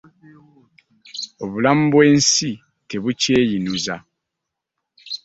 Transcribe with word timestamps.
Obulamu 1.43 1.83
bw'ensi 1.91 2.51
tebukweyinuza. 2.89 3.95